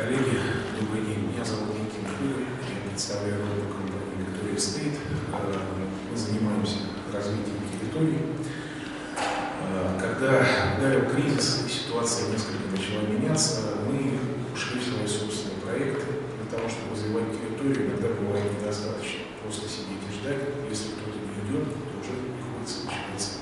[0.00, 0.40] Коллеги,
[0.80, 1.28] добрый день.
[1.28, 2.48] Меня зовут Никита Михайлов.
[2.64, 4.96] Я представляю группу компании State.
[4.96, 5.60] Э,
[6.10, 8.32] Мы занимаемся развитием территории.
[10.00, 10.40] Когда
[10.78, 14.16] ударил кризис, ситуация несколько начала меняться, мы
[14.56, 16.06] ушли в свои собственные проекты.
[16.40, 20.64] Для того, чтобы развивать территорию, иногда бывает недостаточно просто сидеть и ждать.
[20.64, 23.36] Если кто-то не идет, то уже приходится начинать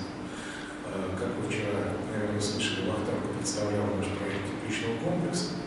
[1.22, 5.57] Как вы вчера, наверное, слышали, Вахтанг представлял наш проект тепличного комплекса,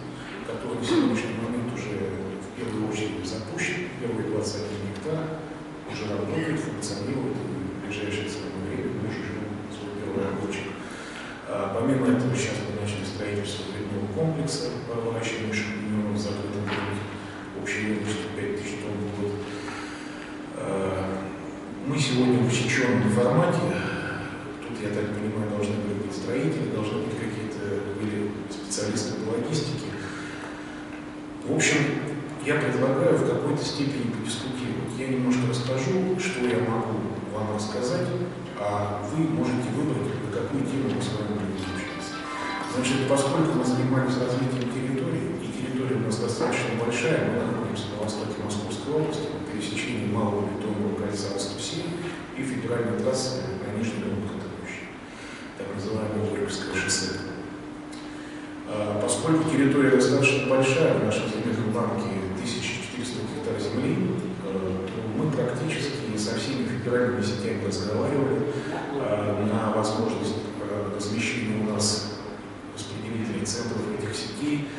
[0.52, 1.96] который на сегодняшний момент уже
[2.44, 5.40] в первую очередь запущен, первые 21 гектар
[5.88, 10.76] уже работает, функционирует, и в ближайшее самое время мы уже ждем свой первый рабочий.
[11.48, 17.04] А, Помимо этого, сейчас мы начали строительство грибного комплекса по выращиванию шампиньонов в закрытом грунте
[17.62, 19.34] общей емкостью 5000 тонн в год.
[20.58, 21.32] А,
[21.88, 23.72] Мы сегодня в усеченном формате,
[24.62, 29.91] тут, я так понимаю, должны были быть строители, должны быть какие-то были специалисты по логистике.
[31.44, 31.78] В общем,
[32.46, 34.94] я предлагаю в какой-то степени подискутировать.
[34.98, 38.06] Я немножко расскажу, что я могу вам рассказать,
[38.60, 42.14] а вы можете выбрать, на какую тему мы с вами будем общаться.
[42.76, 48.06] Значит, поскольку мы занимались развитием территории, и территория у нас достаточно большая, мы находимся на
[48.06, 51.82] востоке Московской области, на пересечении Малого бетонного кольца 107
[52.38, 54.94] и федеральной трассы на Нижний Новгород-Площадь,
[55.58, 57.41] так называемое Горьковское шоссе.
[58.74, 63.98] А, Поскольку территория достаточно большая, в нашем земельном банке 1400 гектар земли,
[64.46, 68.54] э, то мы практически со всеми федеральными сетями разговаривали
[68.94, 72.20] э, на возможность э, размещения у нас
[72.76, 74.70] распределителей центров этих сетей,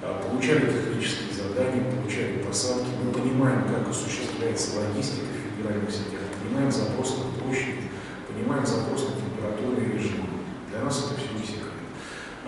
[0.00, 2.86] э, получали технические задания, получали посадки.
[3.02, 7.90] Мы понимаем, как осуществляется логистика в федеральных сетях, понимаем запрос на площадь,
[8.28, 10.26] понимаем запрос на температурный режим.
[10.70, 11.63] Для нас это все не секрет.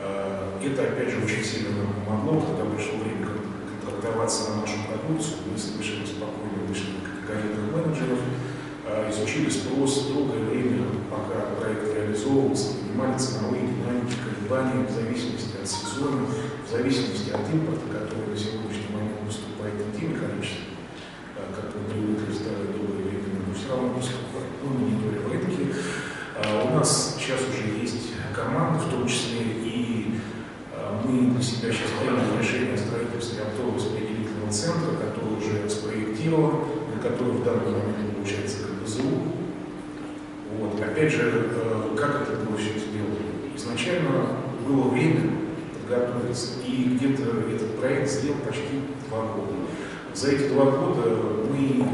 [0.07, 4.79] Э, Это, опять же, очень сильно нам помогло, когда пришло время кон- контрактоваться на нашу
[4.89, 8.19] продукцию, мы совершенно спокойно вышли на категорийных менеджеров,
[8.87, 15.67] э, изучили спрос долгое время, пока проект реализовывался, понимали ценовые динамики, колебания в зависимости от
[15.69, 20.79] сезона, в зависимости от импорта, который на сегодняшний момент поступает не теми количествами,
[21.37, 24.51] э, как мы привыкли старое долгое время, но все равно поступает.
[24.63, 25.75] Мы мониторим рынки.
[26.39, 29.41] А У нас сейчас уже есть команда, в том числе
[31.07, 37.11] мы для себя сейчас приняли решение о строительстве оптового распределительного центра, который уже спроектирован, для
[37.11, 39.03] которого в данный момент получается как БЗУ.
[40.59, 40.81] Вот.
[40.81, 43.17] Опять же, э, как это было все сделано?
[43.55, 44.11] Изначально
[44.67, 45.31] было время
[45.75, 47.23] подготовиться, и где-то
[47.55, 49.53] этот проект сделал почти два года.
[50.15, 51.09] За эти два года
[51.51, 51.87] мы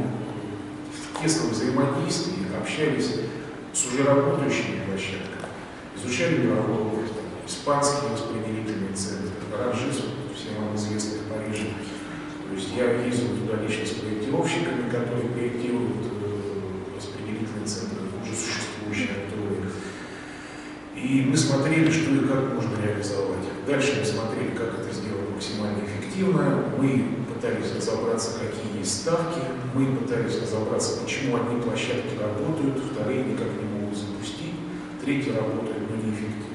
[0.90, 3.16] в тесном взаимодействии общались
[3.72, 5.50] с уже работающими площадками,
[5.96, 7.11] изучали мировой опыт,
[7.46, 10.02] испанские распределительные центры, Ранжис,
[10.34, 11.68] всем вам известный в Париже.
[12.48, 19.24] То есть я ездил туда лично с проектировщиками, которые проектируют э, распределительные центры, уже существующие
[19.24, 19.72] оптовые.
[20.94, 23.48] И мы смотрели, что и как можно реализовать.
[23.66, 26.64] Дальше мы смотрели, как это сделать максимально эффективно.
[26.78, 29.40] Мы пытались разобраться, какие есть ставки.
[29.74, 34.54] Мы пытались разобраться, почему одни площадки работают, вторые никак не могут запустить,
[35.02, 36.51] третьи работают, но неэффективно.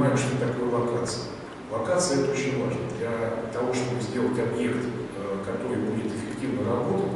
[0.00, 1.24] Понимаем, что такое локация.
[1.70, 2.80] Локация это очень важно.
[2.98, 4.78] Для того, чтобы сделать объект,
[5.16, 7.12] э, который будет эффективно работать,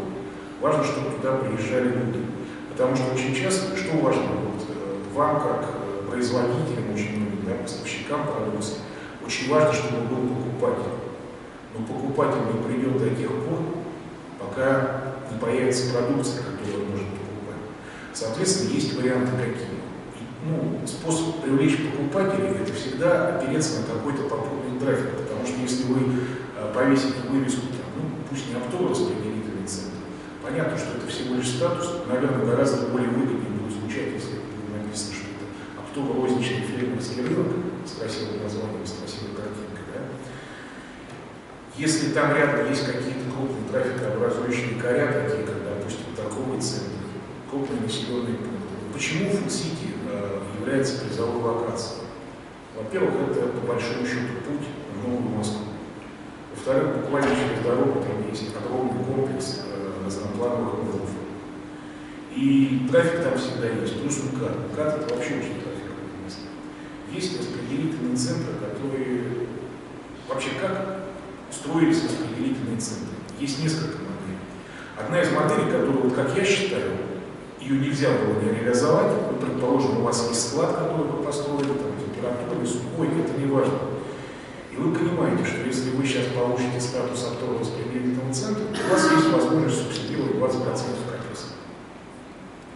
[0.61, 2.27] важно, чтобы туда приезжали люди.
[2.71, 7.55] Потому что очень часто, что важно, вот, э, вам как э, производителям, очень многим, да,
[7.63, 8.77] поставщикам продукции,
[9.25, 10.93] очень важно, чтобы был покупатель.
[11.77, 13.61] Но покупатель не придет до тех пор,
[14.39, 17.63] пока не появится продукция, которую он может покупать.
[18.13, 19.85] Соответственно, есть варианты какие.
[20.45, 26.21] Ну, способ привлечь покупателей– это всегда опереться на какой-то попутный трафик, потому что если вы
[26.59, 30.05] э, повесите вывеску, там, ну, пусть не оптовый распределительный центр,
[30.43, 35.17] понятно, что это всего лишь статус, наверное, гораздо более выгоднее будет звучать, если будет написано,
[35.17, 35.47] что это
[35.81, 37.49] оптово-розничный фермерский рынок
[37.89, 40.01] с красивым названием, с красивой картинкой, да?
[41.79, 47.01] Если там рядом есть какие-то крупные трафикообразующие коря, такие как, допустим, торговые центры,
[47.49, 49.94] крупные населенные пункты, почему Фудсити
[50.61, 52.05] является призовой локацией?
[52.77, 55.61] Во-первых, это по большому счету путь в Новую Москву.
[56.55, 61.11] Во-вторых, буквально через дорогу там есть огромный комплекс э, разноплановых узлов.
[62.35, 64.73] И трафик там всегда есть, плюс МКАД.
[64.73, 66.41] МКАД это вообще очень трафиковое место.
[67.13, 69.47] Есть распределительные центры, которые
[70.29, 71.05] вообще как
[71.51, 73.15] строились распределительные центры.
[73.39, 74.39] Есть несколько моделей.
[74.97, 76.91] Одна из моделей, которую, вот как я считаю,
[77.65, 79.13] ее нельзя было не реализовать.
[79.31, 83.79] Ну, предположим, у вас есть склад, который вы построили, там, температурный, сухой, это не важно.
[84.71, 89.31] И вы понимаете, что если вы сейчас получите статус оптового распределительного центра, у вас есть
[89.31, 91.15] возможность субсидировать 20% капитала.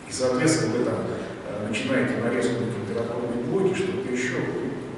[0.08, 4.36] И, соответственно, вы там э, начинаете нарезку на температурные блоки, что-то еще.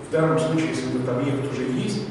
[0.08, 2.02] В данном случае, если этот объект уже есть,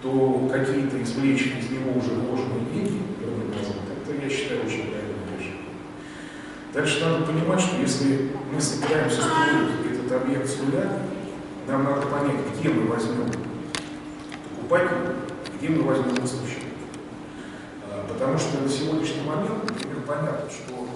[0.00, 5.09] то какие-то извлечь из него уже вложенные деньги, это, я считаю, очень правильное решение.
[6.72, 11.02] Дальше надо понимать, что если мы собираемся строить этот объект с нуля,
[11.66, 13.26] нам надо понять, где мы возьмем
[14.54, 15.16] покупателя,
[15.58, 16.66] где мы возьмем поставщика.
[17.90, 20.86] А, потому что на сегодняшний момент, например, понятно, что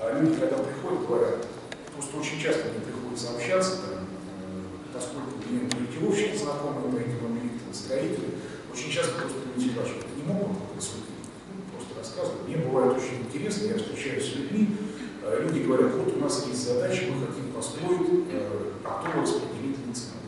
[0.00, 1.46] а, люди, когда приходят, говорят,
[1.94, 4.64] просто очень часто мне приходится общаться, там, э,
[4.94, 8.32] поскольку меня проектировщики знакомые по этим объектам, строители,
[8.72, 12.48] очень часто просто люди спрашивают, не могут консультировать, ну, просто рассказывают.
[12.48, 14.87] Мне бывает очень интересно, я встречаюсь с людьми, а,
[15.36, 20.18] люди говорят, вот у нас есть задача, мы хотим построить э, оптово распределительный центр.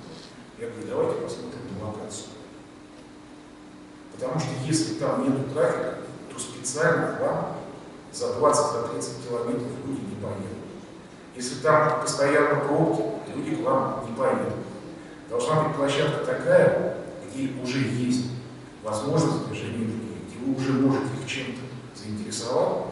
[0.58, 2.26] Я говорю, давайте посмотрим на локацию.
[4.12, 5.99] Потому что если там нет трафика,
[6.31, 7.56] то специально вам
[8.12, 10.58] за 20-30 километров люди не поедут.
[11.37, 13.02] Если там постоянно пробки,
[13.35, 14.55] люди к вам не поедут.
[15.31, 18.26] Должна быть площадка такая, где уже есть
[18.82, 21.61] возможность движения людей, где вы уже можете их чем-то
[21.94, 22.89] заинтересовать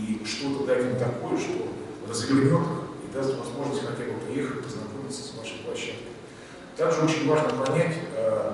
[0.00, 1.68] и что-то дать им такое, что
[2.08, 6.14] развернет их и даст возможность хотя бы приехать, познакомиться с вашей площадкой.
[6.76, 8.52] Также очень важно понять, э,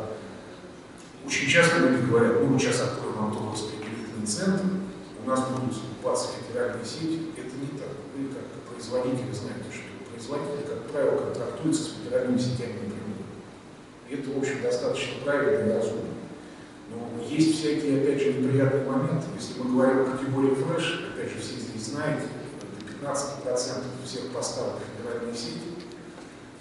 [1.24, 4.64] очень часто люди говорят, ну, мы сейчас откроем автовоспитательный центр,
[5.24, 7.30] у нас будут закупаться федеральные сети.
[7.36, 7.90] Это не так.
[8.14, 13.26] Вы как производители знаете, что производители, как правило, контрактуются с федеральными сетями напрямую.
[14.08, 16.14] Это, в общем, достаточно правильно и разумно.
[16.90, 19.26] Но есть всякие, опять же, неприятные моменты.
[19.34, 22.26] Если мы говорим о категории флеш, опять же, все здесь знаете,
[22.60, 25.72] это 15% всех поставок федеральной сети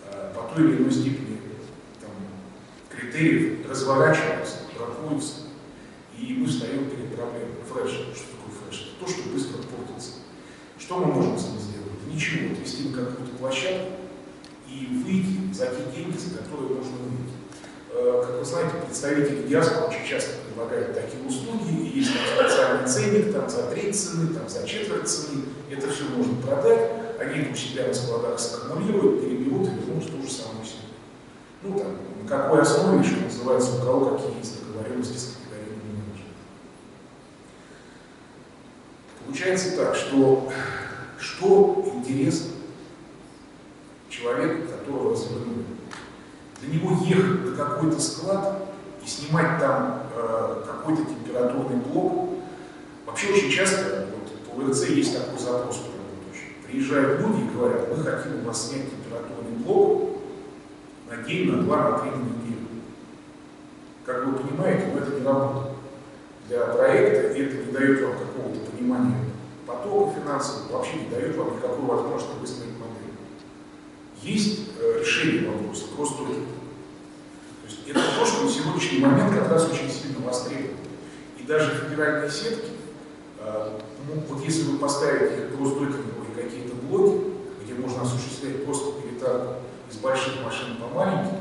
[0.10, 1.42] э, по той или иной степени
[2.90, 5.34] критериев разворачивается, проходится,
[6.18, 7.56] и мы встаем перед проблемой.
[7.68, 8.94] Флеш, что такое флеш?
[8.98, 10.12] Это то, что быстро портится.
[10.78, 12.08] Что мы можем с ним сделать?
[12.08, 13.92] Ничего, отвести на какую-то площадку
[14.70, 17.34] и выйти за те деньги, за которые можно выйти.
[17.92, 22.88] Э, как вы знаете, представители диаспоры очень часто предлагают такие услуги, и есть там специальный
[22.88, 27.52] ценник, там за треть цены, там за четверть цены, это все можно продать, они это
[27.52, 30.86] у себя на складах саккумулируют, переберут и вернут ту же самую семью.
[31.64, 36.32] Ну, там, на какой основе, что называется, у кого какие есть договоренности с капитализмом менеджером.
[39.26, 40.52] Получается так, что
[41.20, 42.52] что интересно
[44.10, 45.66] человеку, которого развернули?
[46.62, 48.75] Для него ехать на какой-то склад
[49.06, 52.30] и снимать там э, какой-то температурный блок.
[53.06, 55.82] Вообще очень часто вот, по УРЦ есть такой запрос
[56.66, 60.18] Приезжают люди и говорят, мы хотим у вас снять температурный блок,
[61.08, 62.68] на день, на два, на три, на неделю.
[64.04, 65.76] Как вы понимаете, но это не работает.
[66.50, 69.18] Для проекта это не дает вам какого-то понимания
[69.66, 73.14] потока финансового, вообще не дает вам никакой возможности выстроить модель.
[74.22, 76.24] Есть э, решение вопроса, просто
[78.46, 80.78] на сегодняшний момент как раз очень сильно востребовано.
[81.40, 82.72] И даже федеральные сетки,
[83.40, 83.78] э,
[84.08, 87.26] ну, вот если вы поставите кросс-докинговые какие-то блоки,
[87.64, 89.56] где можно осуществлять просто перетарку
[89.92, 91.38] из больших машин по маленьким,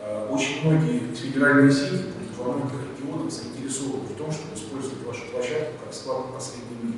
[0.00, 5.84] э, очень многие федеральные сети во многих регионах заинтересованы в том, чтобы использовать вашу площадку
[5.84, 6.96] как склад последней мили.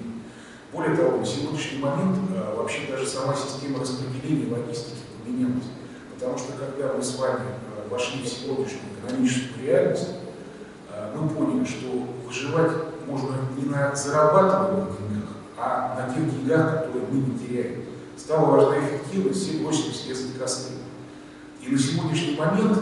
[0.72, 5.66] Более того, на сегодняшний момент э, вообще даже сама система распределения логистики поменялась.
[6.14, 7.44] Потому что когда мы с вами
[7.92, 10.08] вошли в сегодняшнюю экономическую реальность,
[11.14, 12.72] мы поняли, что выживать
[13.06, 17.84] можно не на зарабатываемых деньгах, а на тех деньгах, которые мы не теряем.
[18.16, 20.72] Стала важна эффективность, все бросились резать косты.
[21.60, 22.78] И на сегодняшний момент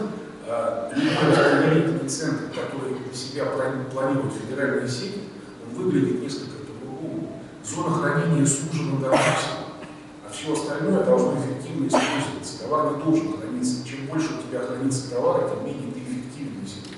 [0.47, 3.45] э, любой распределительный центр, который для себя
[3.91, 5.21] планирует федеральные сети,
[5.67, 7.41] он выглядит несколько по-другому.
[7.63, 9.67] Зона хранения сужена до максимума,
[10.25, 12.63] а все остальное должно эффективно использоваться.
[12.63, 13.50] Товар не должен храниться.
[13.61, 16.97] Чем больше у тебя хранится товара, тем менее ты эффективнее себя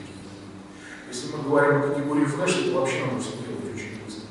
[1.09, 4.27] Если мы говорим о категории флеш, это вообще надо все делать очень быстро.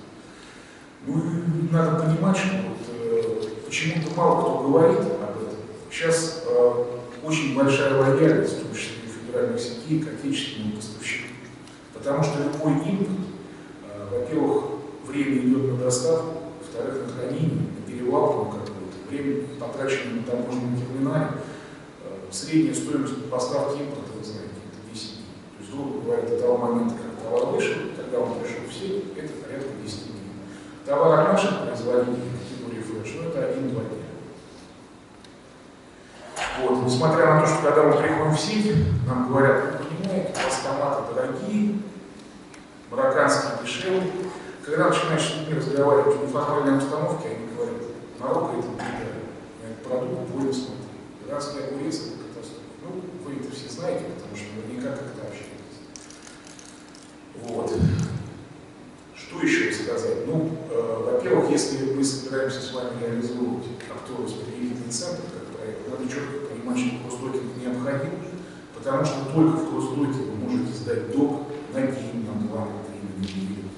[1.07, 5.59] Ну и надо понимать, что вот, э, почему-то мало кто говорит об этом.
[5.91, 6.85] Сейчас э,
[7.23, 11.37] очень большая лояльность, в том числе у федеральных сетей, к отечественным поставщикам.
[11.93, 13.11] Потому что любой импорт,
[13.91, 14.65] э, во-первых,
[15.07, 21.29] время идет на доставку, во-вторых, на хранение, на перевалку какую-то, время потрачено на таможенном терминале.
[22.33, 25.27] Средняя стоимость поставки импорта, вы знаете, это 10 дней.
[25.53, 29.05] То есть, грубо говоря, до того момента, как товар вышел, когда он пришел в сеть,
[29.15, 30.33] это порядка 10 дней.
[30.87, 34.09] Товар наших производителей категории флеш, ну это 1-2 дня.
[36.63, 36.85] Вот.
[36.85, 41.83] Несмотря на то, что когда мы приходим в сеть, нам говорят, вы понимаете, пластоматы дорогие,
[42.91, 44.11] марокканские дешевые.
[44.65, 47.83] Когда начинаешь с людьми разговаривать в неформальной обстановке, они говорят,
[48.19, 48.85] Марокко это беда,
[49.65, 50.77] это продукт более смотри.
[51.29, 52.07] Иранский огурец это.
[52.17, 52.22] Ну,
[53.25, 55.79] вы это все знаете, потому что наверняка как-то общаетесь.
[57.43, 57.73] Вот.
[59.15, 60.27] Что еще сказать?
[60.27, 66.47] Ну, э, во-первых, если мы собираемся с вами реализовывать актово-распределительный центр как проект, надо четко
[66.47, 68.13] понимать, что кросс-докинг необходим,
[68.75, 73.01] потому что только в кросс-доке вы можете сдать док на день, на два, на три,
[73.01, 73.69] на неделю.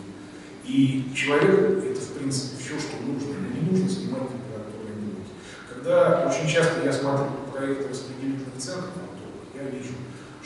[0.65, 3.35] И человеку это, в принципе, все, что нужно.
[3.55, 5.31] Не нужно снимать температурные блоки.
[5.69, 8.91] Когда очень часто я смотрю проекты распределительных центров,
[9.55, 9.95] я вижу,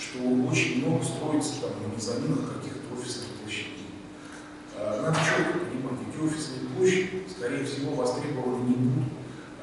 [0.09, 3.93] что очень много строится там на мезонинах каких-то офисных площадей.
[4.75, 9.13] А, надо четко понимать, эти офисные площади, скорее всего, востребованы не будут,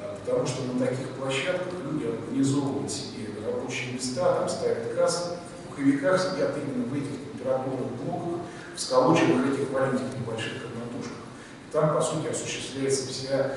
[0.00, 5.68] а, потому что на таких площадках люди организовывают себе рабочие места, там ставят кассы, в
[5.68, 8.40] пуховиках сидят именно в этих температурных блоках,
[8.76, 11.26] в сколоченных этих маленьких небольших комнатушках.
[11.68, 13.52] И там, по сути, осуществляется вся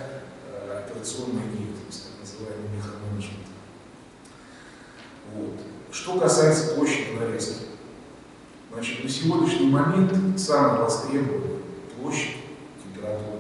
[0.52, 3.46] э, операционная деятельность, так называемый механоменеджмент.
[5.36, 5.69] Вот.
[5.92, 7.66] Что касается площади нарезки.
[8.72, 11.58] Значит, на сегодняшний момент самая востребованная
[12.00, 12.38] площадь
[12.84, 13.40] температуры.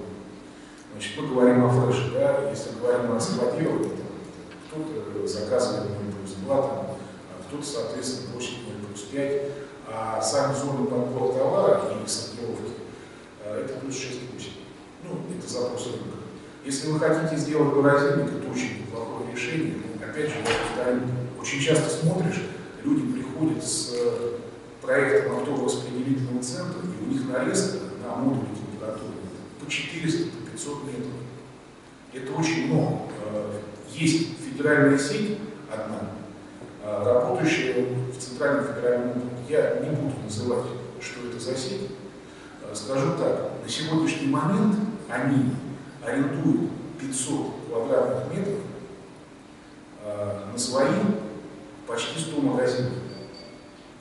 [0.91, 3.91] Значит, мы говорим о флеше, да, если говорим о складировании,
[4.67, 9.41] кто-то заказывает 0 плюс 2, там, а кто-то, соответственно, площадь 0 плюс 5,
[9.87, 12.73] а сами зоны подбора товара и сортировки
[13.45, 14.49] а, это плюс 6-8.
[15.03, 16.17] Ну, это запрос рынка.
[16.65, 19.75] Если вы хотите сделать морозильник, это очень плохое решение.
[20.03, 21.01] Опять же, я повторю,
[21.41, 22.41] очень часто смотришь,
[22.83, 24.37] люди приходят с э,
[24.81, 29.13] проектом автораспределительного центра, и у них нарезка на модуле температуры
[29.59, 31.13] по 400-500 метров.
[32.13, 33.07] Это очень много.
[33.31, 33.59] Э,
[33.93, 35.37] есть федеральная сеть
[35.71, 36.11] одна,
[36.83, 40.65] э, работающая в Центральном федеральном округе я не буду называть,
[41.01, 41.89] что это за сеть.
[42.73, 44.75] Скажу так, на сегодняшний момент
[45.09, 45.51] они
[46.05, 46.69] арендуют
[46.99, 48.59] 500 квадратных метров
[50.53, 50.93] на свои
[51.89, 52.93] почти 100 магазинов.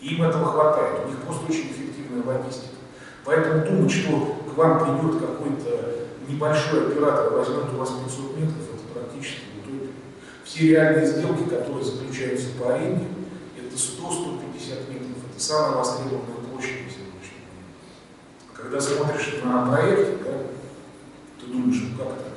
[0.00, 2.76] Им этого хватает, у них просто очень эффективная логистика.
[3.25, 9.00] Поэтому думать, что к вам придет какой-то небольшой оператор, возьмет у вас 500 метров, это
[9.00, 9.90] практически утопия.
[10.45, 13.07] Все реальные сделки, которые заключаются по аренде,
[13.57, 18.52] это 100-150 метров самая востребованная площадь на сегодняшний день.
[18.52, 20.33] Когда смотришь на проект, да,
[21.40, 22.33] ты думаешь, ну как так?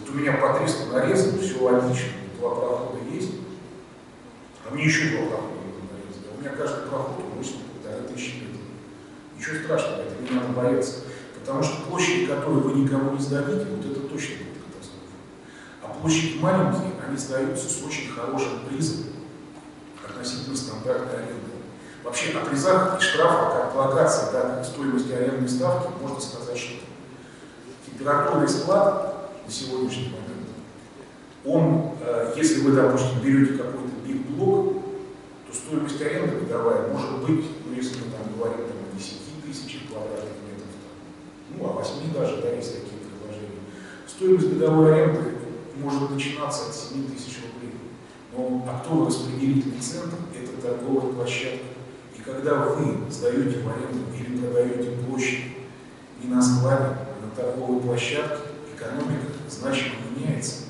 [0.00, 3.32] Вот у меня по 300 нарезано, все логично, два прохода есть,
[4.68, 5.54] а мне еще два прохода
[5.92, 6.26] нарезано.
[6.30, 8.60] А у меня каждый проход 8-1,5 тысячи метров.
[9.36, 10.94] Ничего страшного, это не надо бояться.
[11.40, 15.16] Потому что площади, которые вы никому не сдадите, вот это точно будет катастрофа.
[15.82, 19.06] А площади маленькие, они сдаются с очень хорошим призом
[20.06, 21.48] относительно стандартной аренды.
[22.04, 26.74] Вообще о призах и штрафах, как локации, так и стоимости арендной ставки, можно сказать, что
[27.86, 30.48] температурный склад на сегодняшний момент,
[31.44, 33.87] он, э, если вы, допустим, берете какой-то
[36.08, 40.72] аренды годовая может быть, ну, если мы там говорим там, о 10 тысяч квадратных метров,
[41.54, 43.60] ну, о 8 даже, да, есть такие предложения.
[44.06, 45.34] Стоимость годовой аренды
[45.76, 47.74] может начинаться от 7 тысяч рублей.
[48.36, 51.64] Но актово-распределительный центр– это торговая площадка
[52.28, 55.44] когда вы сдаете в аренду или продаете площадь
[56.22, 60.64] не на складе, а на торговой площадке, экономика значительно меняется.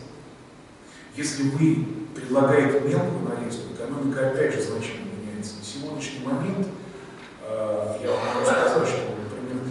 [1.16, 4.70] Если вы предлагаете мелкую нарезку, экономика опять же.
[4.70, 4.80] На
[5.78, 6.66] сегодняшний момент
[7.42, 9.64] э, я вам сказать, что, например,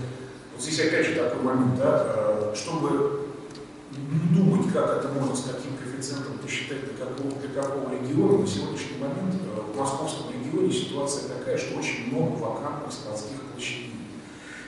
[0.54, 3.28] вот здесь опять же такой момент, да, э, чтобы
[3.92, 8.48] не думать, как это можно с каким коэффициентом посчитать для какого, для какого региона, на
[8.48, 13.94] сегодняшний момент э, в московском регионе ситуация такая, что очень много вакантных складских площадей.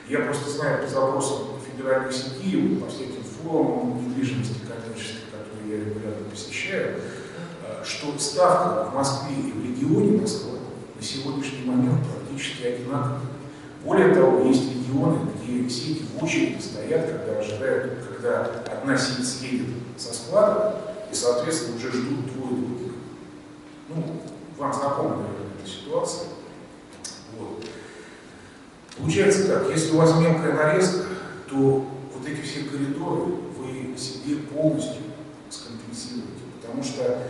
[0.08, 6.24] Я просто знаю по запросам федеральной сети, по всяким форумам недвижимости коммерческой, которые я регулярно
[6.28, 7.00] посещаю,
[7.84, 10.59] что ставка в Москве и в регионе Москвы
[11.00, 13.20] на сегодняшний момент практически одинаковая.
[13.82, 19.68] Более того, есть регионы, где сети в очереди стоят, когда ожидают, когда одна сеть съедет
[19.96, 20.78] со склада,
[21.10, 22.92] и, соответственно, уже ждут двое других.
[23.88, 24.20] Ну,
[24.58, 26.28] вам знакома, наверное, эта ситуация.
[27.38, 27.64] Вот.
[28.98, 31.06] Получается так, если у вас мелкая нарезка,
[31.48, 35.02] то вот эти все коридоры вы себе полностью
[35.48, 36.28] скомпенсируете.
[36.60, 37.22] Потому что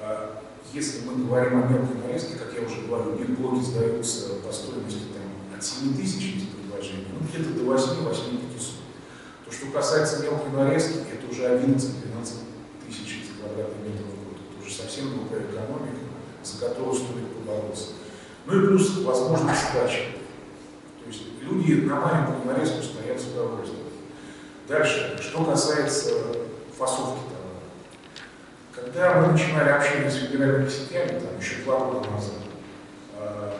[0.00, 0.28] э,
[0.72, 5.56] если мы говорим о мелкой нарезке, как я уже говорил, блоки сдаются по стоимости там,
[5.56, 8.22] от 7 тысяч есть предложений, ну где-то до 8 8
[8.54, 8.74] 500.
[9.46, 12.00] То, что касается мелкой нарезки, это уже 11
[13.40, 14.38] квадратных метров в год.
[14.50, 16.04] Это уже совсем другая экономика,
[16.42, 17.88] за которую стоит побороться.
[18.46, 20.02] Ну и плюс возможность сдачи.
[21.02, 23.84] То есть люди на маленькую нарезку стоят с удовольствием.
[24.68, 26.10] Дальше, что касается
[26.76, 27.29] фасовки.
[28.74, 32.36] Когда мы начинали общение с федеральными сетями, там еще два года назад,
[33.18, 33.52] э,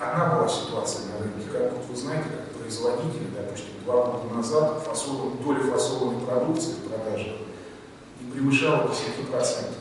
[0.00, 4.82] одна была ситуация на рынке, как вот вы знаете, как производители, допустим, два года назад
[4.82, 7.36] фасован, доля фасованной продукции в продаже
[8.20, 9.76] не превышала 10%.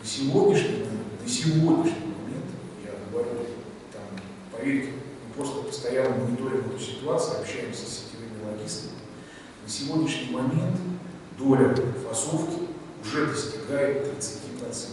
[0.00, 2.46] На сегодняшний момент, на сегодняшний момент,
[2.84, 3.40] я говорю,
[3.92, 4.02] там,
[4.50, 4.92] поверьте,
[5.28, 8.92] мы просто постоянно мониторим эту ситуацию, общаемся с сетевыми логистами,
[9.62, 10.76] на сегодняшний момент
[11.38, 11.74] доля
[12.08, 12.62] фасовки
[13.02, 13.26] уже
[13.66, 14.88] достигает 30%.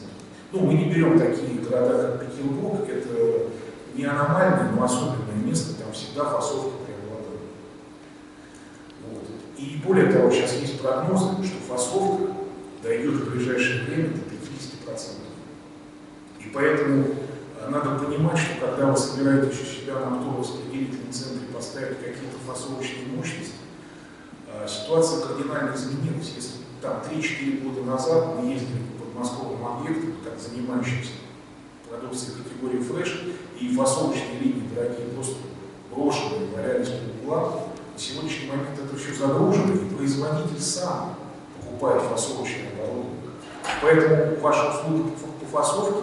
[0.52, 3.48] Ну, мы не берем такие города, как Петербург, это
[3.96, 7.42] не аномальное, но особенное место, там всегда фасовка преобладает.
[9.10, 9.24] Вот.
[9.58, 12.34] И более того, сейчас есть прогнозы, что фасовка
[12.84, 14.98] дойдет в ближайшее время до 50%.
[16.40, 17.06] И поэтому
[17.60, 23.08] э, надо понимать, что когда вы собираетесь у себя на торгово-распределительном центре поставить какие-то фасовочные
[23.16, 23.54] мощности,
[24.48, 26.34] а, ситуация кардинально изменилась.
[26.36, 31.12] Если там 3-4 года назад мы ездили по подмосковным объектам, как занимающимся
[31.90, 33.24] продукцией категории фреш,
[33.60, 35.38] и фасовочные линии дорогие просто
[35.90, 37.54] брошенные, валялись по углам,
[37.94, 41.16] на сегодняшний момент это все загружено, и производитель сам
[41.58, 43.14] покупает фасовочное оборудование.
[43.82, 46.02] Поэтому ваши услуги по фасовке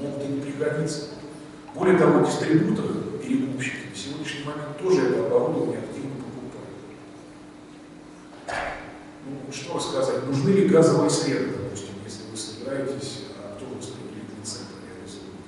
[0.00, 1.08] могут и не пригодиться.
[1.74, 6.23] Более того, дистрибьюторы, перекупщики на сегодняшний момент тоже это оборудование ну,
[9.52, 15.46] что рассказать, нужны ли газовые следы, допустим, если вы собираетесь автобус-распределительный центр реализовать.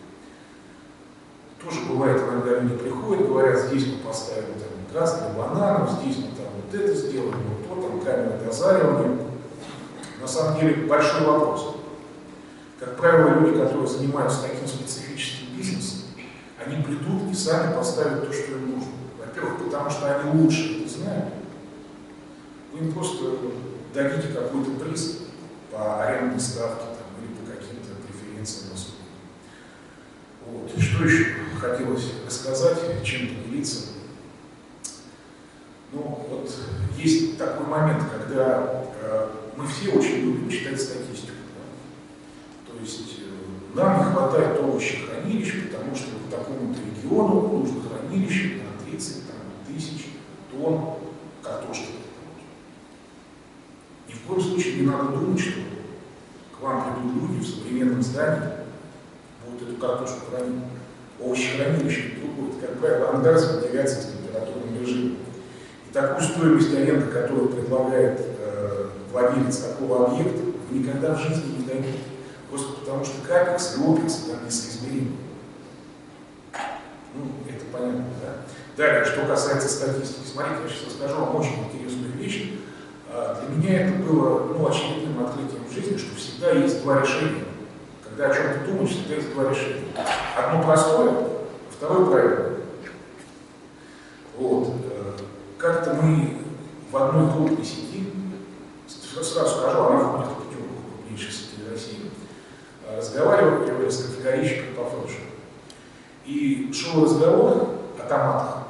[1.62, 6.47] Тоже бывает, иногда люди приходят, говорят, здесь мы поставим там, газ для здесь мы там
[6.55, 9.19] вот это сделаем, вот то, там камера дозаривания.
[10.21, 11.76] На самом деле большой вопрос.
[12.78, 16.00] Как правило, люди, которые занимаются таким специфическим бизнесом,
[16.64, 18.93] они придут и сами поставят то, что им нужно.
[19.19, 21.35] Во-первых, потому что они лучше это знают,
[22.75, 23.25] им просто
[23.96, 25.20] дадите какой-то приз
[25.72, 28.96] по арендной ставке там, или по каким-то преференциям услуг.
[30.46, 30.70] Вот.
[30.78, 33.87] Что еще хотелось рассказать, чем поделиться?
[35.92, 36.52] Ну, вот
[36.98, 41.32] есть такой момент, когда э, мы все очень любим читать статистику.
[41.56, 42.72] Да?
[42.72, 48.90] То есть э, нам не хватает овощехранилищ, потому что по такому-то региону нужно хранилище на
[48.90, 50.09] 30 там, тысяч
[50.50, 50.96] тонн
[51.42, 51.96] картошки
[54.26, 55.60] в коем случае не надо думать, что
[56.58, 58.48] к вам придут люди в современном здании,
[59.46, 60.64] будут эту картошку хранить.
[61.20, 65.16] Овощехранилище другое, как правило, ангар с вентиляцией, с температурным режимом.
[65.88, 71.64] И такую стоимость аренды, которую предлагает э, владелец такого объекта, вы никогда в жизни не
[71.64, 72.00] дойдете.
[72.50, 75.12] Просто потому что капекс и опекс там несоизмеримы.
[77.14, 78.36] Ну, это понятно, да?
[78.76, 80.26] Далее, что касается статистики.
[80.30, 82.56] Смотрите, я сейчас расскажу вам очень интересную вещь.
[83.18, 87.44] А, для меня это было ну, очевидным открытием в жизни, что всегда есть два решения.
[88.05, 89.87] Когда о чем-то думаешь, всегда есть два решения.
[90.37, 91.14] Одно простое,
[91.70, 92.57] второе правильное.
[94.37, 94.68] Вот.
[94.85, 95.12] Э,
[95.57, 96.42] как-то мы
[96.92, 98.12] в одной крупной сети,
[98.87, 102.11] сразу скажу, она входит в пятерку крупнейших сетей России,
[102.87, 105.20] э, разговаривали с категорийщиком по флешу.
[106.26, 108.65] И шел разговор о томатах.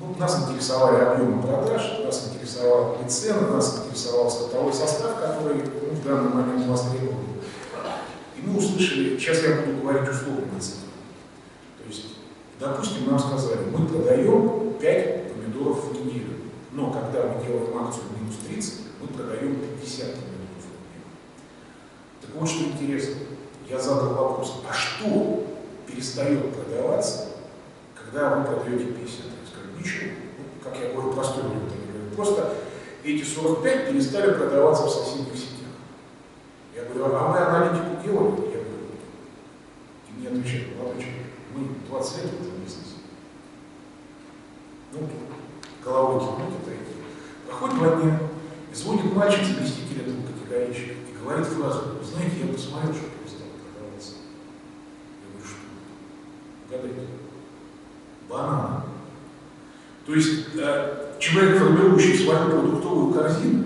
[0.00, 5.90] Ну, нас интересовали объемы продаж, нас интересовала и цены, нас интересовал статовой состав, который ну,
[5.90, 7.16] в данный момент востребован.
[8.36, 10.86] И мы услышали, сейчас я буду говорить условно цены.
[11.78, 12.04] То есть,
[12.60, 16.34] допустим, нам сказали, мы продаем 5 помидоров в неделю,
[16.70, 21.08] но когда мы делаем акцию минус 30, мы продаем 50 помидоров в неделю.
[22.20, 23.16] Так вот, что интересно,
[23.68, 25.44] я задал вопрос, а что
[25.88, 27.30] перестает продаваться,
[27.96, 29.37] когда вы продаете 50?
[29.78, 30.10] Ничего.
[30.38, 31.72] Ну, как я говорю, простой вариант.
[32.16, 32.54] Просто
[33.04, 35.70] эти 45 перестали продаваться в соседних сетях.
[36.74, 38.30] Я говорю, а вы аналитику делали?
[38.52, 38.88] Я говорю,
[40.08, 41.04] и мне отвечают, молодой
[41.54, 42.96] мы 20 лет в этом бизнесе.
[44.92, 45.00] Ну,
[45.84, 48.20] головой кивнуть это и Проходит два дня,
[48.70, 54.12] и звонит мальчик, заместитель этого категоричка, и говорит фразу, знаете, я посмотрел, что перестал продаваться.
[55.22, 55.66] Я говорю, что?
[56.66, 57.10] Угадайте.
[58.28, 58.97] Бананы.
[60.08, 63.64] То есть э, человек, формирующий свою продуктовую корзину,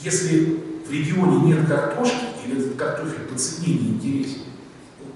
[0.00, 4.40] если в регионе нет картошки или этот картофель по цене не интересен,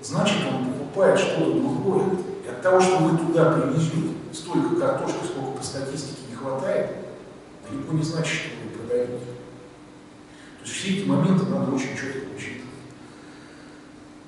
[0.03, 2.05] значит он покупает что-то другое.
[2.44, 6.90] И от того, что вы туда привезете столько картошки, сколько по статистике не хватает,
[7.70, 9.12] далеко не значит, что вы продаете.
[9.14, 12.66] То есть все эти моменты надо очень четко учитывать.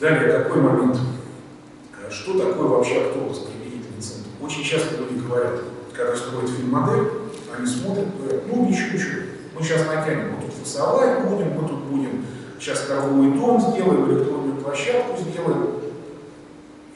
[0.00, 0.96] Далее, какой момент?
[2.10, 4.28] что такое вообще автобус-применительный центр.
[4.42, 5.60] Очень часто люди говорят,
[5.94, 7.08] когда строят фильм-модель,
[7.56, 9.22] они смотрят, говорят, ну ничего, ничего,
[9.54, 12.24] мы сейчас натянем, мы тут фасовать будем, мы тут будем
[12.58, 15.70] сейчас торговый дом сделаем, электронную площадку сделаем.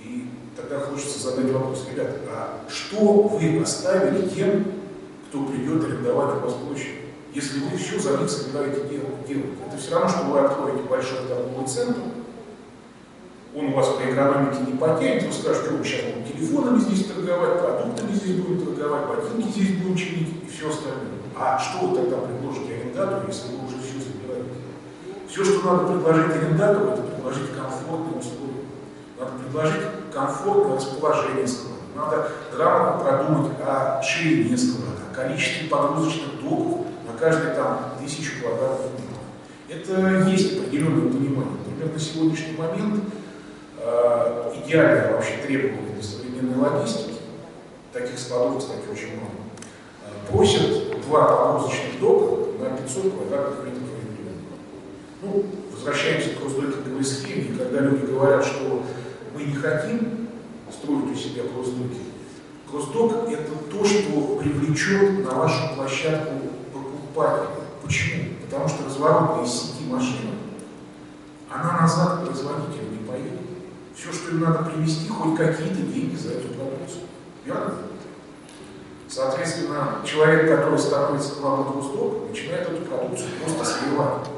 [0.00, 4.64] И тогда хочется задать вопрос, ребята, а что вы оставили тем,
[5.28, 6.94] кто придет арендовать у вас площадь?
[7.35, 9.59] Если вы все за них собираете делать, делать.
[9.66, 12.00] Это все равно, что вы откроете большой торговый центр,
[13.57, 17.59] он у вас по экономике не потянет, вы скажете, что сейчас будем телефонами здесь торговать,
[17.59, 21.16] продуктами здесь будем торговать, ботинки здесь будем чинить и все остальное.
[21.35, 24.61] А что вы тогда предложите арендатору, если вы уже все забираете?
[25.27, 28.64] Все, что надо предложить арендатору, это предложить комфортные условия.
[29.19, 31.77] Надо предложить комфортное расположение склада.
[31.97, 38.92] Надо грамотно продумать о ширине склада, о количестве погрузочных доков на каждый там тысячу квадратных
[39.01, 39.25] метров.
[39.69, 41.57] Это есть определенное понимание.
[41.66, 43.03] Например, на сегодняшний момент
[43.87, 47.20] э, идеальное вообще требование для современной логистики,
[47.92, 49.33] таких складов, кстати, очень много,
[50.03, 53.83] э, просят два погрузочных дока на 500 квадратных метров
[55.22, 58.83] Ну, возвращаемся к кросдокинговой схеме, когда люди говорят, что
[59.35, 60.29] мы не хотим
[60.70, 62.01] строить у себя кросдоки,
[62.68, 66.33] кроссдок– это то, что привлечет на вашу площадку
[66.72, 67.51] покупателя.
[67.83, 68.25] Почему?
[68.44, 70.33] Потому что разворотная сети машина,
[71.49, 73.45] она назад к производителю не поедет.
[73.96, 77.04] Все, что им надо привезти, хоть какие-то деньги за эту продукцию.
[77.46, 77.74] Верно?
[79.09, 80.78] Соответственно, человек, который
[81.40, 84.28] вам от Восток, начинает эту продукцию просто сливать.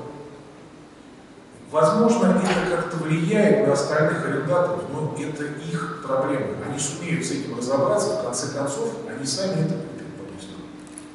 [1.72, 6.46] Возможно, это как-то влияет на остальных арендаторов, но это их проблема.
[6.66, 9.98] Они сумеют с этим разобраться, в конце концов, они сами это купят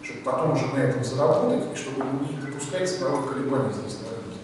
[0.04, 4.40] чтобы потом уже на этом заработать, и чтобы не допускать ценовых колебаний здесь на рынке.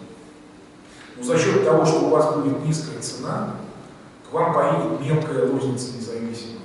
[1.17, 3.55] Но за счет того, что у вас будет низкая цена,
[4.31, 6.59] вам поедет мелкая розница независимая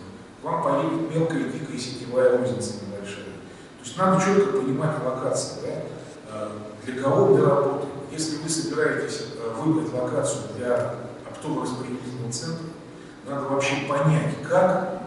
[0.44, 3.24] вам поедет мелкая, дикая сетевая розница небольшая.
[3.24, 5.82] То есть надо четко понимать локацию, да?
[6.30, 6.52] А,
[6.84, 7.88] для кого мы работаем.
[8.12, 10.94] Если вы собираетесь э, выбрать локацию для
[11.30, 12.66] оптово-распределительного центра,
[13.26, 15.02] надо вообще понять, как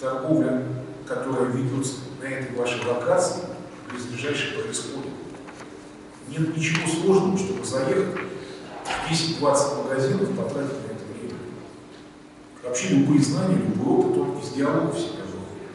[0.00, 0.64] торговля,
[1.06, 3.42] которая ведется на этой вашей локации,
[3.90, 5.12] близлежащей происходит.
[6.28, 8.16] Нет ничего сложного, чтобы заехать
[8.84, 10.93] в 10-20 магазинов, потратить на.
[12.64, 15.68] Вообще любые знания, любой опыт, он из диалога в себя выходит.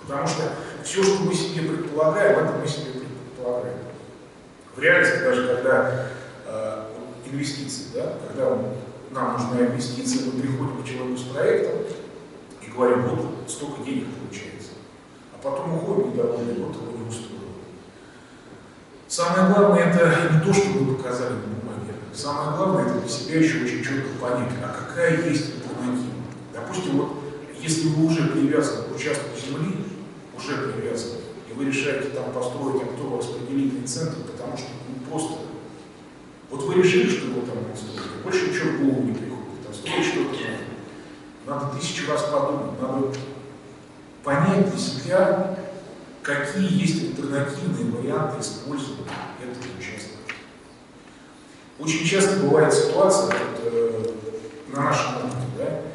[0.00, 0.42] Потому что
[0.82, 3.76] все, что мы себе предполагаем, это мы себе предполагаем.
[4.74, 6.06] В реальности, даже когда
[6.46, 6.84] э,
[7.30, 8.56] инвестиции, да, когда
[9.10, 11.80] нам нужна инвестиция, мы приходим к человеку с проектом
[12.62, 14.70] и говорим, вот столько денег получается.
[15.34, 17.38] А потом уходим недовольны, вот его не устроило.
[19.06, 21.92] Самое главное, это не то, что мы показали на бумаге.
[22.14, 25.57] Самое главное, это для себя еще очень четко понять, а какая есть.
[26.68, 27.08] Допустим, вот
[27.62, 29.76] если вы уже привязаны к участку земли,
[30.36, 35.34] уже привязаны, и вы решаете там построить оптово-распределительный центр, потому что ну, просто...
[36.50, 39.74] Вот вы решили, что его там не строить, больше ничего в голову не приходит, там
[39.74, 40.36] строить что-то
[41.46, 41.60] надо.
[41.64, 43.14] Надо тысячу раз подумать, надо
[44.22, 45.58] понять для себя,
[46.22, 49.04] какие есть альтернативные варианты использования
[49.40, 50.18] этого участка.
[51.78, 54.12] Очень часто бывает ситуация, вот, э,
[54.74, 55.87] на нашем опыте, да,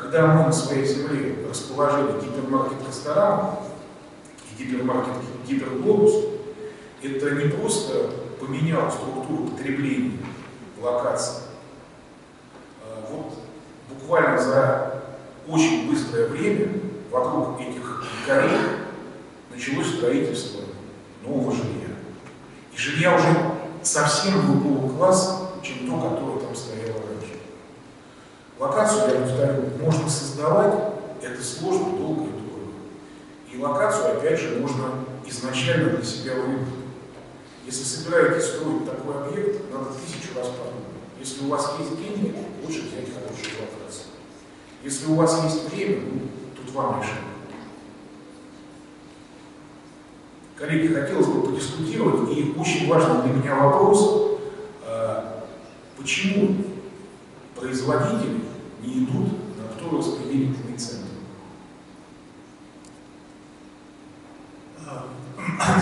[0.00, 3.56] когда мы на своей земле расположили гипермаркет-ресторан
[4.50, 5.14] и гипермаркет
[5.46, 6.12] гиперглобус,
[7.02, 8.10] это не просто
[8.40, 10.18] поменяло структуру потребления
[10.80, 11.42] локации.
[12.82, 13.38] А вот
[13.90, 15.02] буквально за
[15.46, 16.72] очень быстрое время
[17.10, 18.58] вокруг этих горей
[19.52, 20.62] началось строительство
[21.22, 21.88] нового жилья.
[22.72, 23.28] И жилья уже
[23.82, 26.39] совсем другого класса, чем то, которое.
[28.60, 30.74] Локацию, я повторю, можно создавать,
[31.22, 32.72] это сложно, долго и дорого.
[33.50, 36.68] И локацию, опять же, можно изначально для себя выбрать.
[37.64, 40.84] Если собираетесь строить такой объект, надо тысячу раз подумать.
[41.18, 44.06] Если у вас есть деньги, лучше взять хорошую локацию.
[44.84, 46.20] Если у вас есть время, ну,
[46.54, 47.18] тут вам решение.
[50.56, 54.38] Коллеги, хотелось бы подискутировать, и очень важный для меня вопрос,
[54.84, 55.46] а,
[55.96, 56.56] почему
[57.58, 58.39] производители
[58.82, 61.06] не идут на второраспределительный центр?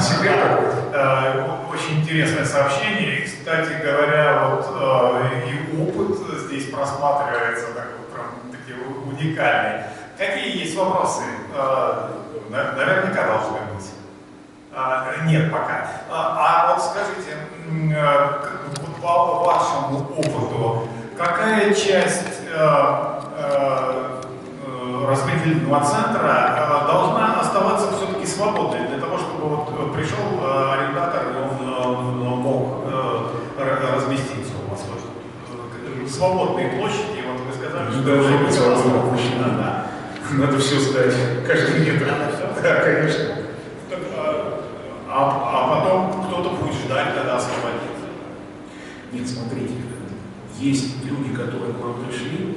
[0.01, 0.59] Себя
[0.93, 3.19] э, очень интересное сообщение.
[3.19, 9.85] И, кстати говоря, вот э, и опыт здесь просматривается такой прям такие уникальный.
[10.17, 11.23] Какие есть вопросы?
[11.55, 12.11] Э,
[12.51, 13.87] наверняка должны быть.
[14.73, 15.91] А, нет, пока.
[16.11, 17.37] А, а вот скажите,
[18.81, 22.38] вот по вашему опыту, какая часть
[25.09, 31.23] распределительного центра должна оставаться все-таки свободной для того, чтобы вот пришел арендатор,
[32.21, 32.85] он мог
[33.59, 34.85] разместиться у вас.
[36.11, 38.03] Свободные площади, вот вы сказали, что...
[38.03, 39.35] Должны быть свободные площади.
[39.39, 39.87] Да, да.
[40.33, 41.15] Надо все сдать,
[41.47, 42.11] каждый метр.
[42.63, 43.25] Да, конечно.
[43.91, 44.61] Так, а,
[45.11, 47.89] а потом кто-то будет ждать, когда освободится.
[49.13, 49.75] Нет, смотрите,
[50.59, 52.55] есть люди, которые к вам пришли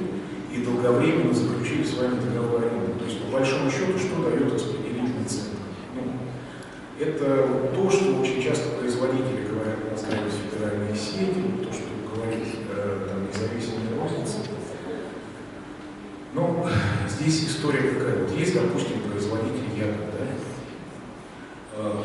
[0.52, 2.62] и долговременно заключили с вами договор.
[2.98, 5.56] То есть, по большому счету, что дает распределительный центр?
[5.94, 6.12] Ну,
[6.98, 13.26] это то, что очень часто производители говорят, настраивать федеральные сети, то, что говорит э, там,
[13.28, 14.38] независимая розница.
[16.34, 16.68] Но
[17.08, 18.24] здесь история какая.
[18.24, 19.62] Вот есть, допустим, производитель?
[19.82, 20.01] Э,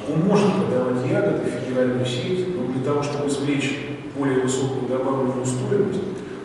[0.09, 3.77] он может продавать ягоды в федеральную сеть, но для того, чтобы извлечь
[4.15, 6.01] более высокую добавленную стоимость,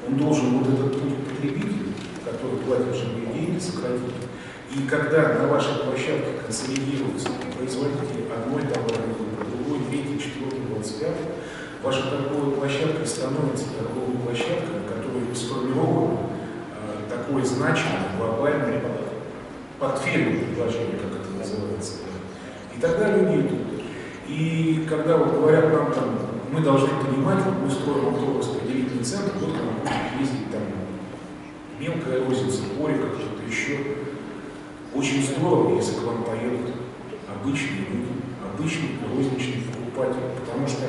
[0.06, 1.94] он должен вот этот путь потребителя,
[2.24, 4.18] который платит живые деньги, сократить.
[4.74, 11.26] И когда на вашей площадке консолидируются производители одной товарной группы, другой, третий, четвертый, двадцать пятый,
[11.82, 18.80] ваша торговая площадка становится торговой площадкой, на которой сформирован э, такой значимый глобальный
[19.78, 21.92] портфельное предложение, как это называется.
[22.76, 23.60] И тогда люди идут.
[24.28, 26.18] И когда вот говорят нам там,
[26.52, 30.62] мы должны понимать, мы строим распределительный центр, вот к нам будет ездить там
[31.78, 33.78] мелкая розница, Орика, кто-то еще.
[34.94, 36.74] Очень здорово, если к вам поедут
[37.28, 38.12] обычные люди,
[38.54, 40.82] обычные розничные покупатели, потому что,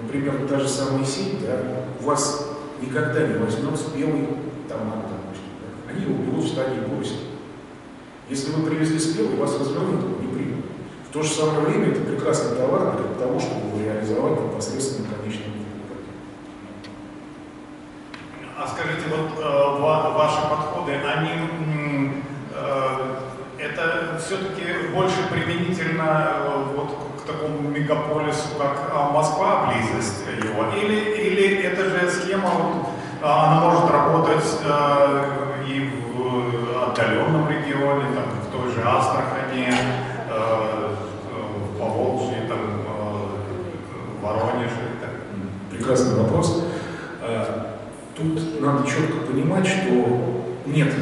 [0.00, 1.60] например, та же самая сеть, да,
[2.00, 2.48] у вас
[2.80, 4.28] никогда не возьмет спелый
[4.68, 5.52] томат, допустим.
[5.60, 5.92] Да?
[5.92, 7.16] Они его берут в стадии гости.
[8.30, 10.61] Если вы привезли спелый, вас развернут, не примут.
[11.12, 16.14] То же самое время это прекрасный товар для того, чтобы его реализовать непосредственно конечному покупателю.
[18.56, 22.22] А скажите, вот э, ваши подходы, они
[22.54, 23.16] э,
[23.58, 30.98] это все-таки больше применительно э, вот к такому мегаполису, как э, Москва, близость его, или,
[31.10, 32.88] или это же схема, вот,
[33.22, 35.24] она может работать э,
[35.68, 39.74] и в отдаленном регионе, там, в той же Астрахани,
[40.30, 40.96] э,
[41.78, 42.60] по Волжье, там,
[44.32, 44.70] Воронеже.
[45.00, 45.10] Так.
[45.70, 46.64] Прекрасный вопрос.
[47.20, 47.78] А,
[48.16, 50.92] тут надо четко понимать, что нет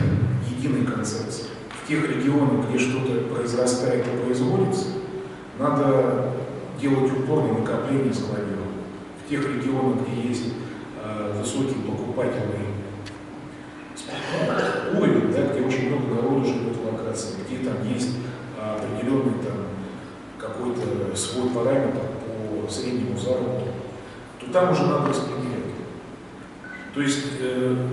[0.48, 1.46] единой концепции.
[1.84, 4.86] В тех регионах, где что-то произрастает и производится,
[5.58, 6.32] надо
[6.80, 8.68] делать упор на накопление складиров.
[9.24, 10.54] В тех регионах, где есть
[11.04, 12.70] э, высокий покупательный
[14.96, 18.16] уровень, да, где очень много народу живет в локации, где там есть
[18.58, 19.66] определенный там
[20.38, 22.00] какой-то свой параметр
[22.68, 23.68] среднему заработку,
[24.40, 25.60] то там уже надо распределять.
[26.94, 27.88] То есть, э,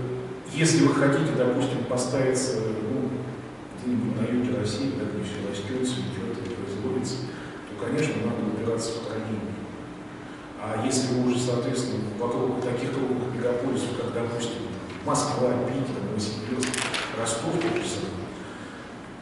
[0.54, 3.10] если вы хотите, допустим, поставиться ну,
[3.78, 7.16] где-нибудь на юге России, да, где все растет, цветет и производится,
[7.70, 9.54] то, конечно, надо убираться в хранение.
[10.60, 14.68] А если вы уже, соответственно, вокруг таких крупных мегаполисов, как, допустим,
[15.06, 16.82] Москва, Питер, Новосибирск,
[17.20, 17.54] Ростов,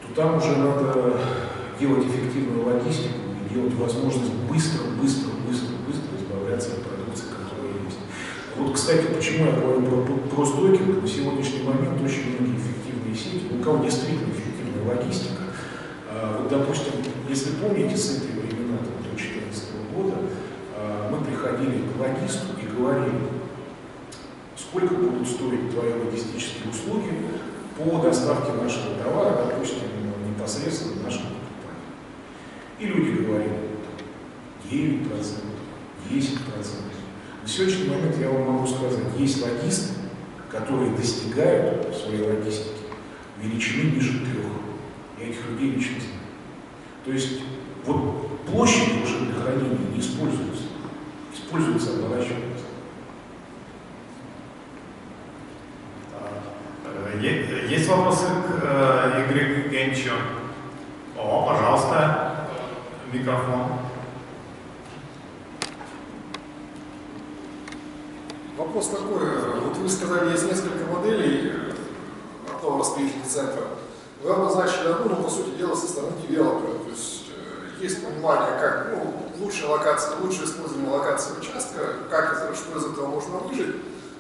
[0.02, 1.20] то там уже надо
[1.80, 4.86] делать эффективную логистику и делать возможность быстро,
[5.46, 8.00] быстро, быстро, быстро избавляться от продукции, которая есть.
[8.58, 13.46] Вот, кстати, почему я говорю про, про стойкинг, на сегодняшний момент очень многие эффективные сети,
[13.54, 15.44] у кого действительно эффективная логистика.
[16.10, 16.94] А, вот, допустим,
[17.30, 20.16] если помните с этой времена, до 2014 года,
[20.76, 23.20] а, мы приходили к логисту и говорили,
[24.58, 27.12] сколько будут стоить твои логистические услуги
[27.78, 29.88] по доставке нашего товара, допустим,
[30.28, 31.36] непосредственно нашему
[32.80, 33.75] и люди говорили
[34.72, 35.08] 9%,
[36.10, 36.40] 10%.
[37.42, 39.94] На сегодняшний момент я вам могу сказать, есть логисты,
[40.50, 42.72] которые достигают в своей логистике
[43.42, 44.46] величины ниже трех.
[45.20, 46.16] Я этих людей лично знаю.
[47.06, 47.42] То есть
[47.86, 50.64] вот площади уже для хранения не используются.
[51.34, 52.66] Используется оборачиваемость.
[57.70, 60.12] Есть вопросы к э, Игорю Генчу?
[61.18, 62.48] О, пожалуйста
[63.12, 63.80] микрофон.
[68.76, 69.22] Вопрос такой.
[69.62, 71.54] Вот вы сказали, есть несколько моделей
[72.54, 73.68] одного распределительного центра.
[74.22, 76.80] Вы обозначили одну, но по сути дела со стороны девелопера.
[76.84, 82.54] То есть э, есть понимание, как ну, лучшая локация, лучшее использование локации участка, как это,
[82.54, 83.78] что из этого можно выжить.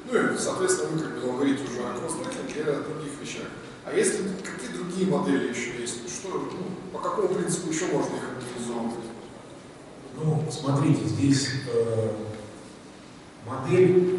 [0.09, 3.47] Ну и, соответственно, вы как бы говорите уже о кросс-трекинге и о других вещах.
[3.83, 6.07] А если какие другие модели еще есть?
[6.07, 9.03] Что, ну, по какому принципу еще можно их организовывать?
[10.15, 12.09] Ну, смотрите, здесь э,
[13.45, 14.14] модель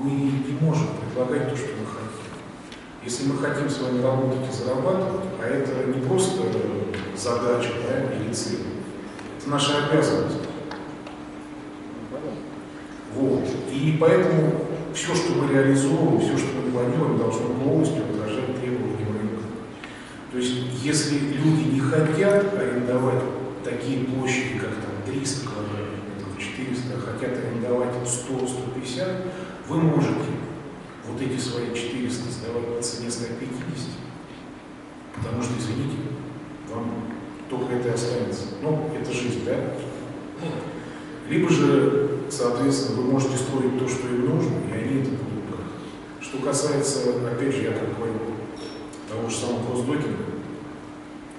[0.00, 2.10] мы не можем предлагать то, что мы хотим.
[3.04, 6.42] Если мы хотим с вами работать и зарабатывать, а это не просто
[7.16, 8.60] задача да, или цель,
[9.38, 10.36] это наша обязанность.
[13.14, 13.44] Вот.
[13.72, 19.42] И поэтому все, что мы реализовываем, все, что мы планируем, должно полностью отражать требования рынка.
[20.32, 23.22] То есть, если люди не хотят арендовать
[23.64, 29.06] такие площади, как там 300 квадратных метров, 400, а хотят арендовать 100-150,
[29.70, 30.26] вы можете
[31.06, 33.86] вот эти свои 400 сдавать по цене 150,
[35.14, 35.96] потому что, извините,
[36.68, 36.90] вам
[37.48, 38.46] только это и останется.
[38.62, 39.74] Ну, это жизнь, да?
[41.28, 46.20] Либо же, соответственно, вы можете строить то, что им нужно, и они это будут брать.
[46.20, 48.18] Что касается, опять же, я как говорю,
[49.08, 50.24] того же самого кросс-докинга,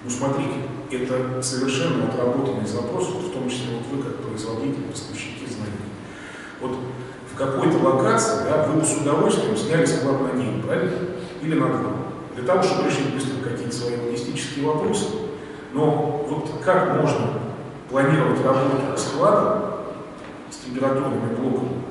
[0.05, 0.55] ну, смотрите,
[0.89, 5.83] это совершенно отработанный запрос, в том числе вот вы, как производитель, поставщики, знаете.
[6.61, 6.77] Вот
[7.41, 10.97] какой-то локации, да, вы бы с удовольствием сняли склад на день, правильно?
[11.41, 11.91] Или на два.
[12.35, 15.05] Для того, чтобы решить быстро какие-то свои логистические вопросы.
[15.73, 17.29] Но вот как можно
[17.89, 19.77] планировать работу склада
[20.51, 21.81] с температурными блоками,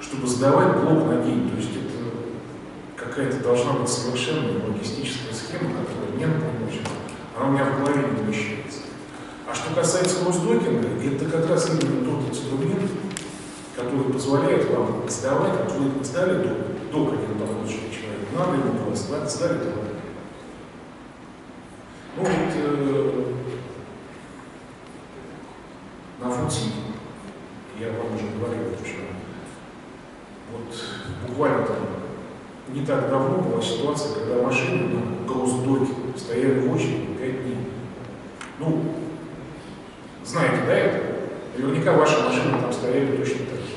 [0.00, 1.50] чтобы сдавать блок на день?
[1.50, 6.80] То есть это какая-то должна быть совершенно логистическая схема, которая мне помочь.
[7.36, 8.80] Она у меня в голове не умещается.
[9.50, 12.90] А что касается госдокинга, это как раз именно тот инструмент,
[13.76, 16.48] который позволяет вам сдавать, вот вы сдали до,
[16.90, 19.72] до он получил человек, надо ему было сдать, сдали два.
[22.16, 23.24] Ну вот э,
[26.20, 26.70] на функции,
[27.78, 29.08] я вам уже говорил вчера,
[30.50, 31.76] вот буквально там
[32.68, 37.58] не так давно была ситуация, когда машины на гроссдоке стояли в очереди 5 дней.
[38.58, 38.82] Ну,
[40.24, 41.16] знаете, да, это?
[41.58, 43.76] Наверняка ваши машины там стояли точно так же.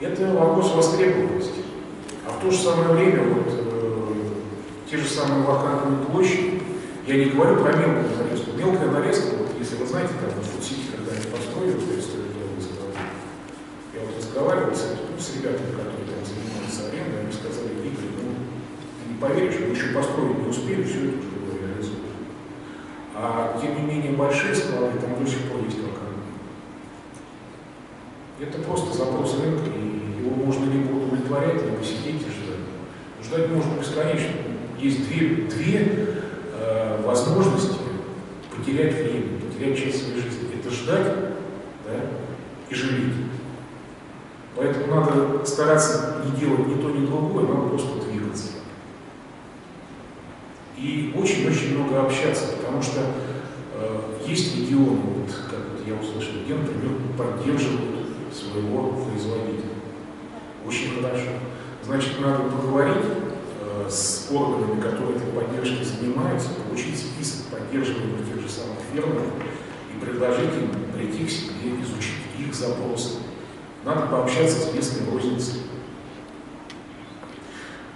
[0.00, 1.62] Это вопрос востребованности.
[2.26, 4.14] А в то же самое время вот э,
[4.90, 6.62] те же самые вакантные площади,
[7.06, 8.50] я не говорю про мелкую нарезку.
[8.58, 12.10] Мелкая нарезка, вот, если вы знаете, там в Фудсити, когда они построили, то есть
[13.94, 19.08] я вот разговаривал с, ну, с ребятами, которые там занимаются арендой, они сказали, Игорь, ну,
[19.08, 22.12] не поверишь, мы еще построить не успели, все это уже было реализовано.
[23.14, 26.36] А тем не менее большие склады, там до сих пор есть вакантные.
[28.38, 29.64] Это просто запрос рынка,
[30.26, 32.56] его можно либо удовлетворять, либо сидеть и ждать.
[33.22, 34.30] Ждать можно бесконечно.
[34.80, 36.08] Есть две, две
[36.54, 37.76] э, возможности
[38.56, 40.48] потерять время, потерять часть своей жизни.
[40.58, 41.06] Это ждать
[41.84, 42.00] да,
[42.68, 43.14] и жалеть.
[44.56, 48.48] Поэтому надо стараться не делать ни то, ни другое, надо просто двигаться.
[50.78, 53.00] И очень-очень много общаться, потому что
[53.74, 59.76] э, есть регионы, вот, как вот я услышал, где, например, поддерживают своего производителя.
[60.66, 61.30] Очень хорошо.
[61.84, 63.04] Значит, надо поговорить
[63.60, 69.26] э, с органами, которые этой поддержкой занимаются, получить список поддерживаемых тех же самых фермеров
[69.94, 73.18] и предложить им прийти к себе, изучить их запросы.
[73.84, 75.60] Надо пообщаться с местной розницей.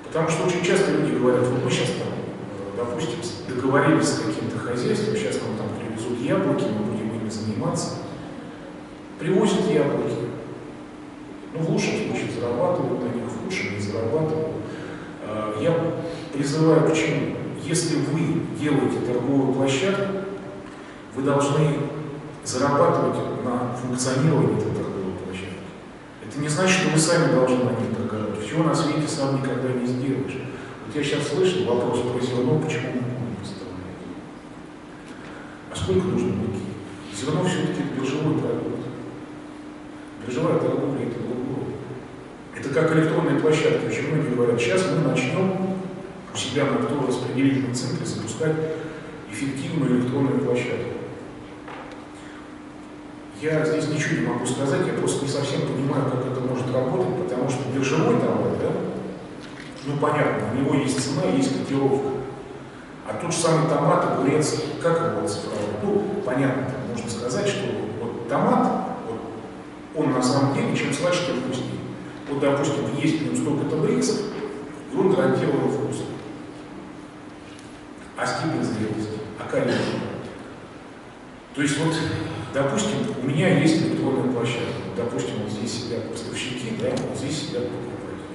[0.04, 4.58] Потому что очень часто люди говорят, вот мы сейчас там, э, допустим, договорились с каким-то
[4.58, 7.96] хозяйством, сейчас нам там привезут яблоки, мы будем ими заниматься.
[9.18, 10.29] Привозят яблоки.
[11.52, 14.56] Ну, в лучшем случае зарабатывают на них, в худшем не зарабатывают.
[15.24, 15.74] А, я
[16.32, 17.36] призываю к чему?
[17.64, 20.26] Если вы делаете торговую площадку,
[21.14, 21.78] вы должны
[22.44, 25.66] зарабатывать на функционировании этой торговой площадки.
[26.26, 28.40] Это не значит, что вы сами должны на ней торговать.
[28.40, 30.38] Всего на свете сам никогда не сделаешь.
[30.86, 34.00] Вот я сейчас слышал вопрос про зерно, почему муку не поставляют.
[35.72, 36.62] А сколько нужно муки?
[37.14, 38.79] Зерно все-таки биржевой продукт.
[40.26, 41.74] Биржевая торговля это другое.
[42.56, 43.86] Это как электронные площадки.
[43.86, 45.76] Очень многие говорят, сейчас мы начнем
[46.32, 48.54] у себя на распределительном центре запускать
[49.30, 50.90] эффективную электронную площадку.
[53.40, 57.24] Я здесь ничего не могу сказать, я просто не совсем понимаю, как это может работать,
[57.24, 58.70] потому что биржевой товар, да,
[59.86, 62.08] ну понятно, у него есть цена, есть котировка.
[63.08, 65.82] А тот же самый томат, огурец, как его оцифровать?
[65.82, 67.66] Ну, понятно, можно сказать, что
[68.00, 68.79] вот томат,
[69.94, 71.80] он на самом деле чем слаще, тем вкуснее.
[72.28, 74.20] Вот, допустим, есть в нем столько-то бриксов,
[74.92, 76.02] и он гарантирован вкус.
[78.16, 80.00] А степень зрелости, а количество.
[81.54, 81.94] То есть вот
[82.52, 84.74] Допустим, у меня есть электронная площадка.
[84.96, 88.26] Допустим, вот здесь сидят поставщики, да, вот здесь сидят покупатели.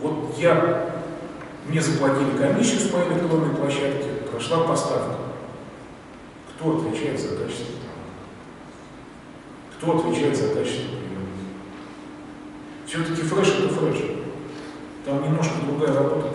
[0.00, 1.02] Вот я,
[1.68, 5.16] мне заплатили комиссию с моей электронной площадки, прошла поставка.
[6.54, 7.66] Кто отвечает за качество?
[9.80, 11.26] Кто отвечает за качество приема?
[12.84, 13.96] Все-таки фреш это фреш.
[15.06, 16.26] Там немножко другая работа